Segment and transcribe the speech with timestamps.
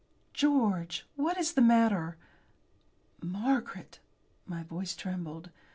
[0.33, 2.17] "George, what is the matter?"
[3.21, 3.99] "Margaret!"
[4.47, 5.51] My voice trembled.